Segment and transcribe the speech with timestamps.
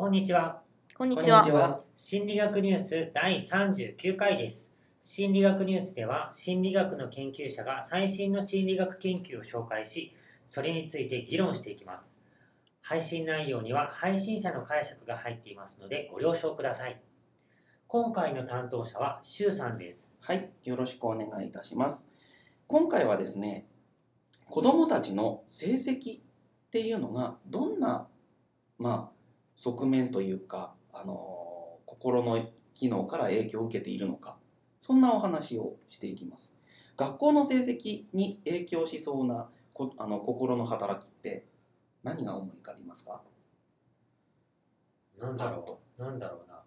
[0.00, 0.62] こんにちは。
[0.96, 1.42] こんにちは。
[1.42, 1.82] は。
[1.94, 4.74] 心理学ニュース第39回です。
[5.02, 10.16] 心理学ニュースでは、心理学の研究者が最新の心理学研究を紹介し、
[10.46, 12.18] それについて議論していきます。
[12.80, 16.98] 配信内容には配信者の解釈が入っていますので、ご了承ください。
[17.86, 20.18] 今回の担当者は、シュウさんです。
[20.22, 22.10] はい、よろしくお願いいたします。
[22.68, 23.66] 今回はですね、
[24.46, 26.22] 子どもたちの成績っ
[26.70, 28.08] ていうのがどんな、
[28.78, 29.19] まあ、
[29.62, 32.42] 側面というか、あの心の
[32.72, 34.38] 機能から影響を受けているのか、
[34.78, 36.58] そんなお話をしていきます。
[36.96, 41.44] 学校の成績に影響しそうなこあの心の働きって
[42.02, 43.20] 何が思い浮かびますか？
[45.20, 46.02] なんだろう。
[46.02, 46.62] なんだろうな。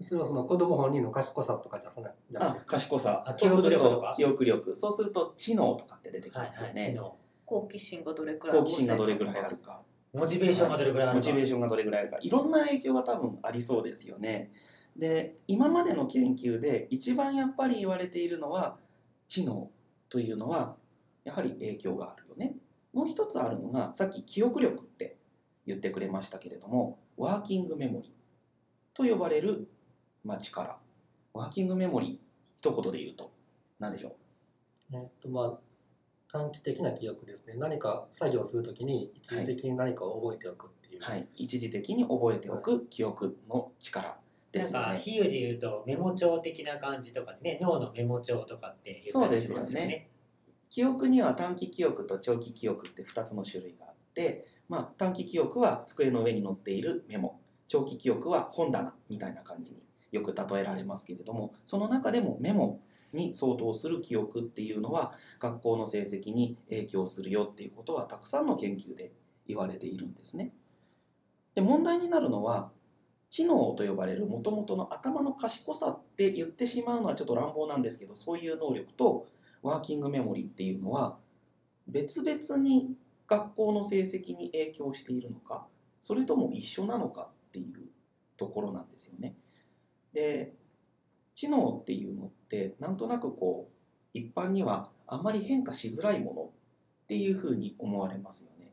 [0.00, 2.14] それはその子供本人の賢さとかじゃない？
[2.30, 2.72] じゃないあですか。
[2.76, 4.14] 賢さ記憶力とか？
[4.16, 6.74] 記憶力そうすると知能とかって出てきはいますよはい。
[6.74, 7.16] 知ね、能。
[7.44, 9.82] 好奇心がどれくらい好奇心がどれぐらいあるか
[10.12, 11.26] モチベーションがどれくらいあるか。
[11.28, 12.18] モチベーションがどれぐらいあるか。
[12.20, 14.50] いろんな影響が多分ありそうですよね。
[14.96, 18.76] で今までの研究で一番やっぱり言われているのは
[19.28, 19.70] 知能
[20.08, 20.76] というのは
[21.24, 22.56] やはり影響があるよね。
[22.92, 25.16] もう一つあるのがさっき記憶力って
[25.64, 28.12] 言ってくれましたけれどもワーキングメモリ
[28.92, 29.68] と呼ばれる、
[30.24, 30.76] まあ、力。
[31.32, 32.20] ワーキングメモリ
[32.58, 33.30] 一言で言うと。
[33.78, 34.96] 何でしょう？
[34.96, 35.58] えっとまあ
[36.32, 37.54] 短期的な記憶ですね。
[37.56, 41.02] 何か作業するときに一時的に何かを覚えておくっていう。
[41.02, 44.16] はい、一時的に覚えておく記憶の力
[44.52, 45.00] ですよなんか、ね。
[45.00, 50.08] 比喩で言うとメモ帳的な感じとかでね、脳のメモ帳とかって言ったりしますよね。
[50.68, 62.80] 記憶には短期記憶と長期記憶って2つの種類があって、まあ、短期記憶は机の上に載っているメモ長期記憶は本棚みたいな感じによく例えられますけれどもその中でもメモ
[63.12, 69.12] に相当する記憶っていうのは学校の成績に影響するよっていうことはたくさんの研究で
[69.46, 70.52] 言われているんですね。
[71.54, 72.70] で問題になるのは
[73.30, 79.26] 知能と呼ばれるもともとの頭の賢さって言ってしまうのはちょっと乱暴なんですけどそういう能力と
[79.62, 81.16] ワーキングメモリーっていうのは
[81.86, 82.94] 別々に
[83.26, 85.66] 学校の成績に影響しているのか
[86.00, 87.88] それとも一緒なのかっていう
[88.36, 89.34] ところなんですよね。
[90.12, 90.52] で
[91.34, 98.72] 知能っていうのってなんとなくこう一般にはあまり変化しづらいものっていうふうに思われますよね。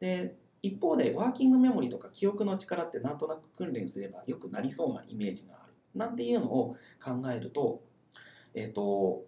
[0.00, 7.82] で一方でワーキングメモリとか記憶の力ってなんとなく訓練すればよくなりそうなイメージがあるなんていうのを考えると
[8.54, 9.22] えっ、と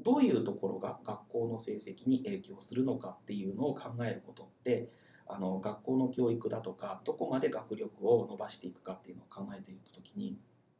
[0.00, 4.88] どういうところが学校の成績に影響するのかっていうのを考えることって
[5.26, 10.38] あの学校の教育だとかどこまで学力を伸ばしていくかっていうのを考えていくときに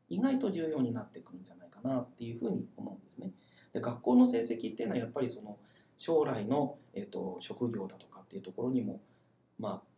[0.08, 3.30] 意外と重要になってくるんじゃないかなっていうふうに思うんですね。
[3.72, 5.58] で学校の成績っていうのはやっぱりその
[5.96, 9.00] 将来の、えっと職業だとかっていうところにも
[9.58, 9.88] まあ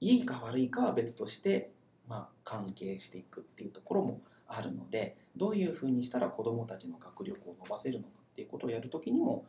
[0.00, 1.72] いいか悪いかは別として、
[2.08, 9.44] まあ、関係していくっていうところもあるのでどういうふうにしたら子どもたちの学力を伸ばせるのかっていうことをやるときにも、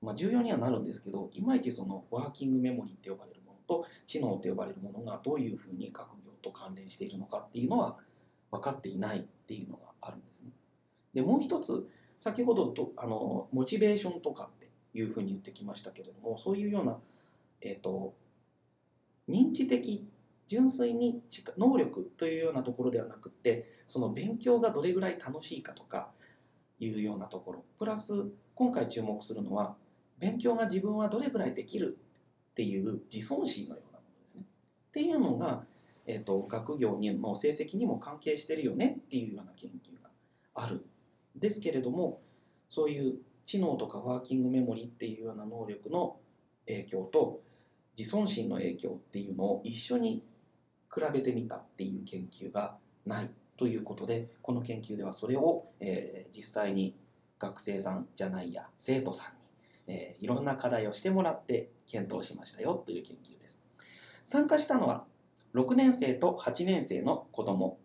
[0.00, 7.96] まあ、重要にはなるんですけどいまいちそのワーキングメモリーって呼ばれるものと知能と呼ばれるものがどういうふうに学業と関連しているのかっていうのは
[8.50, 9.93] 分かっていないっていうのが。
[11.14, 11.88] でもう一つ
[12.18, 16.96] 先ほどとあのモチベーションとかっていうふうに言ってきましたけれどもそういうような、
[17.60, 18.14] えー、と
[19.28, 20.06] 認知的
[20.46, 21.22] 純粋に
[21.56, 26.08] 能力というようなところではなくってその勉強がどれぐらい楽しいかとか
[26.80, 29.74] いうようなところプラス今回注目するのは
[30.18, 31.98] 勉強が自分はどれぐらいできる
[32.52, 34.44] っていう自尊心のようなものですね。
[34.88, 35.64] っていうのが、
[36.06, 40.08] えー、と学業にの成績にも関係してるよねっていうような研究が
[40.54, 40.86] ある
[41.36, 42.20] ですけれども
[42.68, 43.14] そういう
[43.46, 46.16] 知能とかワーキングメモリっていうような能力の
[46.66, 47.40] 影響と
[47.96, 50.24] 自尊心の影響っていうのを一緒に
[50.92, 56.96] 比べてみたっていう研究がないということでこの研究ではそれを、えー実際に
[57.38, 59.32] 学生さんじゃないや生徒さん
[59.88, 63.68] に、えーいろんな課題をしてもらって検討しましたよという研究です。
[64.24, 65.04] 参加したのは
[65.54, 67.78] 6年生と8年生の子ども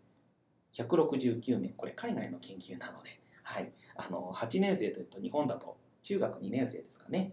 [0.74, 1.68] 169名。
[1.70, 3.19] これ海外の研究なので、
[3.50, 7.32] はい、あの8年生というと日本だと中学2年生ですかね。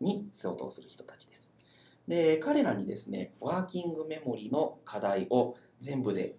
[0.00, 1.54] に相当する人たちです。
[2.06, 6.36] で彼らにですねワーキングメモリの課題を全部で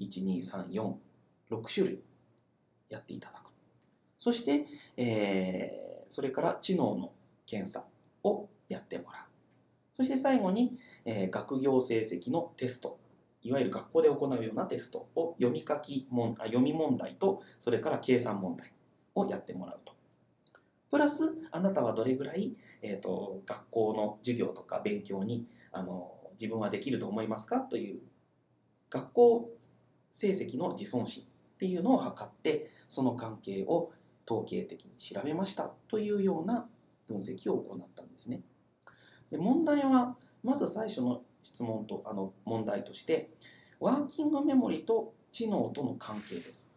[0.00, 0.94] 12346
[1.72, 2.00] 種類
[2.88, 3.50] やっていただく。
[4.18, 4.66] そして、
[4.96, 7.12] えーそれから知能の
[7.46, 7.84] 検査
[8.24, 9.22] をやってもらう。
[9.96, 12.98] そして最後に、えー学業成績のテスト
[13.42, 18.72] いわゆる学校で行うようなテストを読み書き問あ読み問題とそれから計算問題
[19.14, 19.94] をやってもらうと。
[20.90, 27.60] プラスあなたはどれぐらい、えー、と学校の授業とか勉強にあの自分はできると思いますか？
[27.60, 28.00] という
[28.90, 29.50] 学校
[30.10, 31.26] 成績の自尊心っ
[31.58, 33.92] ていうのを測ってその関係を
[34.26, 35.70] 統計的に調べました。
[35.88, 36.66] というような
[37.06, 38.40] 分析を行ったんですね。
[39.30, 43.30] で問題はまず最初の質問とあの問題として
[43.78, 46.74] ワーキングメモリと知能との関係です。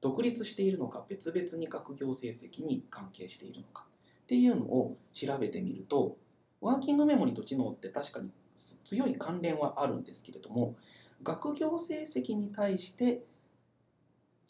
[0.00, 3.84] 独立しているのか別々に学業成績に関係しているのか
[4.22, 6.16] っていうのを調べてみると
[6.60, 10.76] ワーキングメモリと知能って確かに強い関連はあるんですけれども
[11.22, 13.24] 学業成績に対して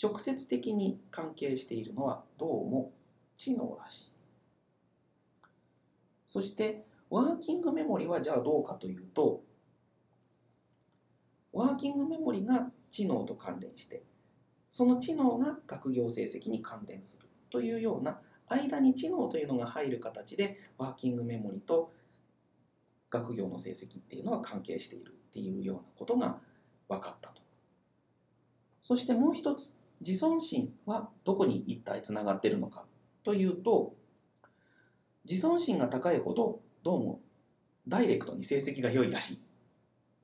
[0.03, 2.93] 直接的に関係しているのはどうも
[3.37, 4.13] 知能らしい。
[6.27, 9.43] そしてワーキングメモリはじゃあどうかというと
[11.53, 14.05] ワーキングメモリが知能と関連して
[14.71, 21.93] その知能が学業成績に関連するというような間に知能というのが入る形でワーキングメモリと
[23.11, 26.39] 学業の成績っていうのは関係しているっていうようなことが
[26.89, 27.43] 分かったと。
[28.83, 32.85] そしてもう一つ自尊心はどこに一体つながっているのか
[33.23, 33.95] というと
[35.29, 37.21] 自尊心が高いほどどうも
[37.87, 39.39] ダイレクトに成績が良いらしい。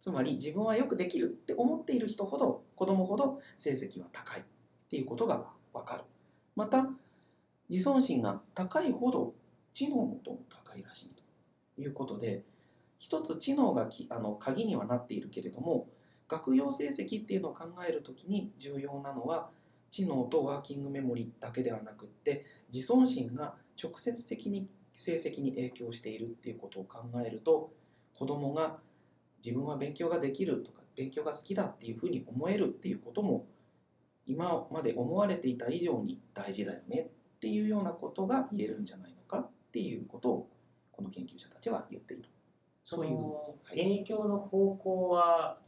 [0.01, 4.43] つまり自分はよくできるって思っている人ほど子供ほど成績は高いっ
[4.89, 5.45] ていうことが
[5.75, 6.05] 分かる。
[6.55, 6.89] また
[7.69, 9.35] 自尊心が高いほど
[9.75, 11.11] 知能もどうも高いらしい
[11.75, 12.43] ということで
[12.99, 15.89] 一つ知能がきあの鍵にはなっているけれども
[16.27, 19.51] 学業成績っていうのを考えるときに重要なのは
[19.91, 24.67] 知能とワーキングメモリだけではなくって自尊心が直接的に
[24.97, 27.73] 成績に影響しているっていうことを考えると
[28.15, 28.79] 子供が
[29.45, 33.47] 自分は勉強ができるとか勉強が好きだっていうふうに思えるっていうことも
[34.27, 40.49] 今まで思われていた以上に大事だよねっていうようなことが言えるんじゃないのかっていうことを
[40.91, 42.25] この研究者たちは言っている。
[42.83, 43.19] そういう
[43.69, 45.59] 影響の方向は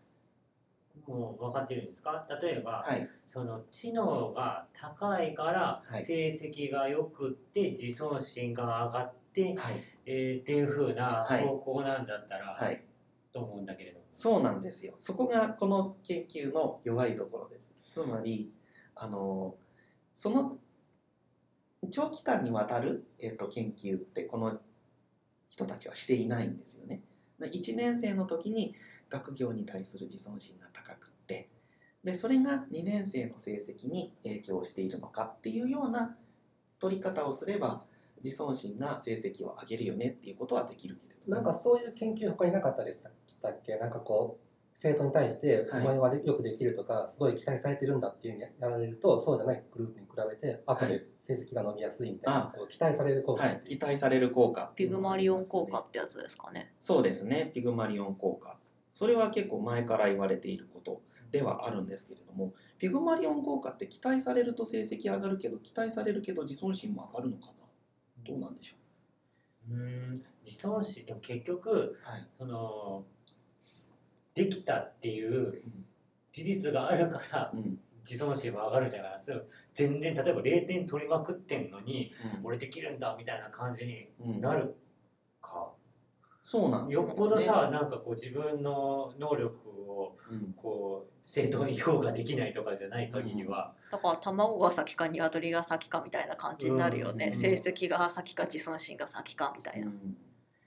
[1.09, 2.27] もう分かってるんですか？
[2.41, 9.75] 例えば、はい、その知能が高いからはい成績が良くって自尊心が上がって、はい、
[10.07, 12.85] えーっていう風なはい方向なんだったら、はい、
[13.33, 14.05] と思うんだけれども。
[14.13, 14.95] そうなんですよ。
[14.99, 17.75] そこがこの研究の弱いところです。
[17.93, 18.53] つまり、
[18.95, 19.55] あの
[20.15, 20.59] その
[21.91, 24.53] 長期間にわたる、えー、と研究ってこの
[25.49, 27.03] 人たちはしていないんですよね。
[27.41, 28.75] 1年生の時に
[29.11, 31.49] 学業に対する自尊心が高くって
[32.05, 36.17] でそれが2年生の成績に影響しているのかっていうような
[36.79, 37.83] 取り方をすれば
[38.23, 41.37] 自尊心が成績を上げるよねっていうことはできるけれども。
[41.37, 43.11] なんかそういう研究他になかったでした
[43.51, 43.77] っけ？
[43.77, 44.45] なんかこう
[44.75, 45.83] 生徒に対して「はい。
[45.83, 53.43] お前はよくできる」とかすごい期待されてるんだっていうふうにやられるとそうじゃないグループに比べて後で成績が伸びやすいみたいな、あこう期待される効果。
[53.45, 56.73] はい、期待される効果ピグマリオン効果ってやつですかね。
[56.81, 57.51] そうですね。
[57.55, 58.57] ピグマリオン効果
[58.99, 67.53] それは結構前から言われていることではあるんですけれどもピグマリオン効果って期待されると成績上がるけど期待されるけど自尊心も上がるのかな？
[68.27, 68.75] どうなんでしょ
[69.71, 69.73] う？
[69.73, 69.77] ー
[70.15, 72.27] ん自尊心でも結局うはい。
[72.37, 73.05] その
[74.35, 75.63] できたっていう
[76.33, 77.79] 事実があるからうん。
[78.05, 79.39] 自尊心も上がるじゃないですか。
[79.75, 82.13] 全然例えば0点取りまくってんのに
[82.43, 84.41] 俺できるんだみたいな感じにうんうん。
[84.41, 84.75] なる
[85.41, 85.71] か、
[86.51, 90.55] そうなんよっぽどさなんかこう自分の能力をうん。
[90.55, 97.27] こう正当に評価できないとかじゃない限りは、だから卵が先か鶏が先かみたいな感じになるよね。
[97.27, 97.33] うん。
[97.35, 99.89] 成績が先か自尊心が先かみたいな。
[99.89, 100.17] うん。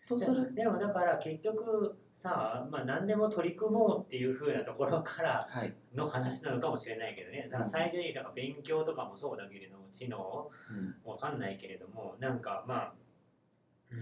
[0.08, 7.48] とするでもだから結局さ、まあ、何でも取り組もうっていう風なところからはい、の話なのかもしれないけどね。
[7.50, 11.10] だから最初にだから勉強とかもそうだけれども知能うん。
[11.10, 12.94] わかんないけれどもなんかまあ
[13.91, 14.00] うん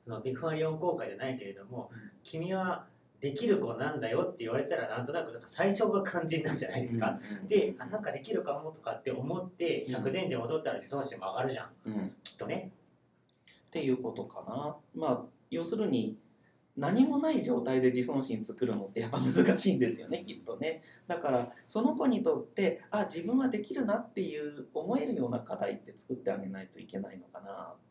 [0.00, 2.86] そのビッグマリオン効果じゃないけれども、うん君は
[3.20, 12.70] できる子なんだよって言われたらなんとなく最初が肝心なんじゃないですか、うんであなんかできるかもとかって思って100点で戻ったら自尊心も上がるじゃんうんきっとね
[13.66, 14.76] っていうことかな。
[14.94, 16.16] まあ要するに
[16.76, 20.82] 何もない状態で自尊心作るのってやっぱ難しいんですよねきっとね。
[21.06, 27.89] だからその子にとってあ自分はできるなっていう思えるような課題って作ってあげないといけないのかなっ。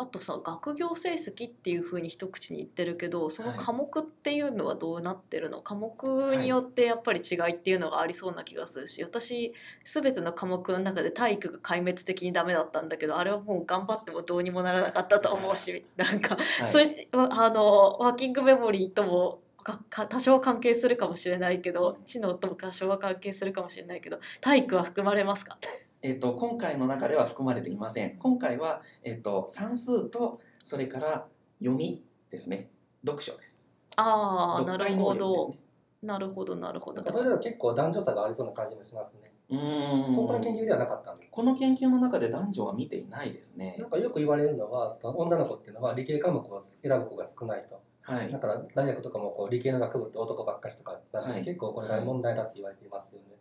[0.00, 9.52] あとさ学業成績っていうふうに一口に言ってるけどそのはい科目っていうのはどうなってるの、科目によってやっぱり違いっていうのがありそうな気がするし私
[9.84, 16.68] 全ての科目の中で体育が壊滅的にダメだったんだけどあれはもう頑張ってもどうにもならなかったと思うしなんかはい。
[16.68, 19.40] それあのワーキングメモリーとも
[19.90, 25.58] 多少関係するかもしれないけど知能とも多少は関係するかもしれないけど体育は含まれますか？
[26.00, 28.16] えっと今回の中では含まれていません。
[28.18, 31.26] 今回は、えっと算数とそれから
[31.58, 32.70] 読みですね。
[33.04, 33.66] 読書です。
[33.96, 35.58] ああなるほどね。
[36.00, 39.32] なるほどなるほどそれでは結構男女差がありそうな感じもしますね。
[39.50, 41.30] うーんスコープの研究ではなかったんです。
[41.32, 43.88] この研究の中で男女は見ていないですねな。
[43.88, 47.80] んかよく言われるのは、その女の子っていうのは理系科目を選ぶ子が少ないと。
[48.02, 48.38] はいだ。
[48.38, 53.37] から大学とかもこう理系の学部って男ばっかしとかなって、はい結構これが問題だって言われていますよね。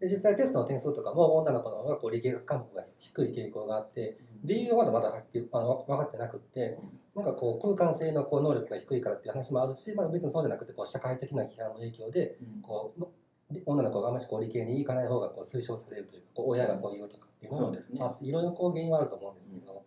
[0.00, 6.78] で実際テストの点数とかも女の子の方がこう理系科目が低い傾向があって理由はまだまだはっきりあの分かってなくって
[7.16, 12.62] なんかこう空間性のこう能力が低いからっていう話もあるし、まあ、別にそうじゃなくてこう社会的な批判の影響でうん。
[12.62, 13.08] こう
[13.64, 17.98] 女の子があんまりこう理系に行かない方がこう推奨されるというかこう親がそう言うとかっていうのも、そうですね。
[17.98, 19.84] まあ、いろいろこう原因はあると思うんですけど、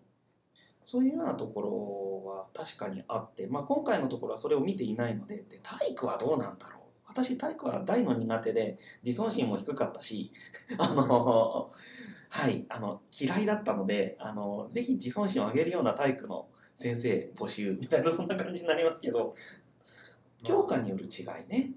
[0.84, 6.81] そういうようなところは確かにあって、まあ、今回のところはそれを見ていないのでで体育はどうなんだろう
[7.12, 10.32] 私体育は大の苦手で自尊心も低かったし
[10.80, 11.72] あの
[12.30, 19.36] はいあの嫌いだったのであのぜひ自尊心を上げるような体育の先生募集みたいな そんな感じになりますけど
[20.44, 21.72] 教科による違いね。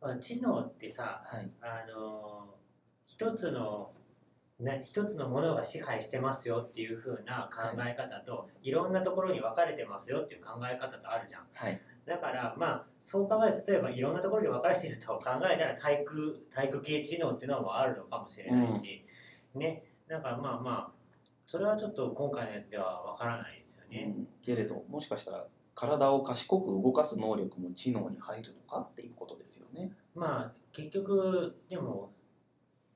[0.00, 1.50] まあ、知能ってさはい。
[1.60, 2.54] あの
[3.04, 3.92] 一つの
[4.58, 11.46] な一つのものが支配してますよっていう風な考え方と、い、ろんなところに分かれてますよっていう考え方とあるじゃん。
[11.52, 19.02] はいだからまあそう考えると例えばいろんなところに分かれてると考えたら体育体育系知能っていうのもあるのかもしれないし、
[19.54, 20.90] ねだからまあまあ
[21.46, 24.14] それはちょっと今回のやつでは分からないですよね。
[24.16, 29.92] うんけれどもしかしたら体を賢く動かす能力も知能に入るのかっていうことですよね。
[30.14, 32.10] まあ結局でも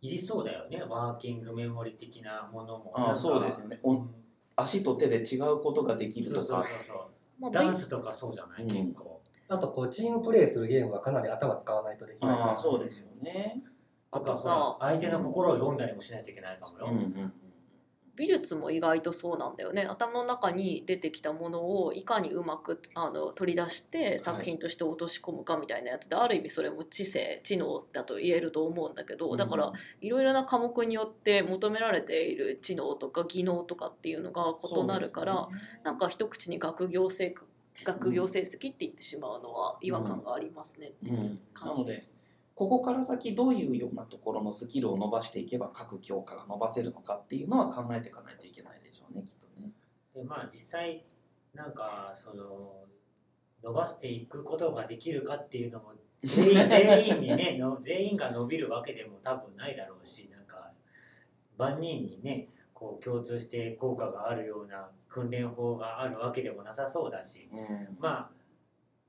[0.01, 3.79] いりそうだよねワーキングメモリ的なものもあそうですよね。
[3.83, 4.15] おうん
[4.55, 6.63] 足と手で違うことができるとかそうそう。
[6.63, 7.12] そうそう
[7.43, 8.69] まあダンスとかそうじゃない、うん。
[8.69, 9.21] 結構。
[9.49, 12.59] あとこうチームプレーするゲームはかなり頭使わないとできないから。
[12.59, 13.63] そうですよね。
[14.13, 17.33] あととかささ相手の心を読んだりもしないといけないかもよ、うんうん
[18.15, 19.85] 美術も意外とそうなんだよね。
[19.85, 35.49] 頭の中に出てきたものをいかにうまくあの取り出して作品として落とし込むかみたいなやつで、ある意味それも知性知能だと言えると思うんだけどだからいろいろな科目によって求められている知能とか技能とかっていうのが異なるから、
[35.83, 37.35] なんか一口に学業成
[37.85, 42.22] 学業成績って言ってしまうのは違和感がありますねっていう感じです。
[42.55, 49.71] ここから先どういうようなところのスキルを伸ばしていけば各教科が伸ばせるのかっていうのは考えていかないといけないでしょうねきっとね。
[50.15, 51.05] でまあ実際
[51.55, 52.85] なんかその
[53.63, 55.93] 伸ばしていくことができるかっていうのも
[56.23, 60.73] 全員全員にね の全員が伸びるわけでも多分ないだろうしなんか
[61.57, 68.31] 万人にねこう共通して効果があるような訓練法があるわけでもなさそうだしうんまあ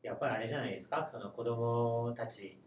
[0.01, 2.57] やっぱりあれじゃないですかその子供たち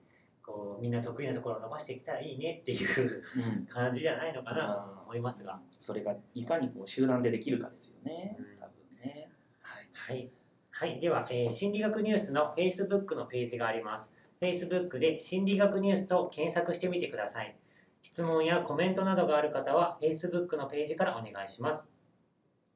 [0.47, 3.23] こうみんな得意なところを伸ばしていったらいいねっていう
[3.59, 5.61] うん感じじゃないのかなと思いますが。
[5.79, 8.75] それがいかにこう集団でできるかですよねうん多分
[9.05, 9.29] ね。
[9.61, 10.31] はいはい。
[10.71, 11.01] はい。
[11.01, 14.15] では、えー心理学ニュースの Facebook のページがあります。
[14.41, 17.57] Facebook で心理学ニュースと検索してみてください。
[18.03, 21.85] 質問やコメントなどがある方は Facebook のページからお願いします。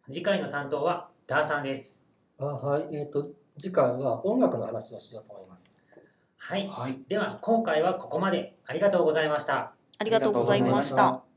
[0.09, 2.05] 次回の担当はダーさんです。
[2.39, 5.81] あはい、えっ、と次回は音楽の話をしようと思います。
[6.43, 6.67] はい。
[6.67, 8.57] はいでは、今回はここまで。
[8.67, 9.73] ありがとうございました。
[9.99, 11.30] ありがとうございました。